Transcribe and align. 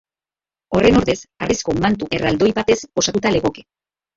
Horren 0.77 0.97
ordez 1.01 1.17
harrizko 1.47 1.75
mantu 1.83 2.09
erraldoi 2.21 2.51
batez 2.61 2.79
osatuta 3.03 3.37
legoke. 3.37 3.69